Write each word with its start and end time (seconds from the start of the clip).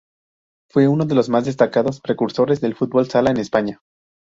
Fue 0.67 0.87
uno 0.87 1.05
de 1.05 1.13
los 1.13 1.29
más 1.29 1.45
destacados 1.45 2.01
precursores 2.01 2.59
del 2.59 2.73
fútbol-sala 2.73 3.29
en 3.29 3.37
España. 3.37 3.81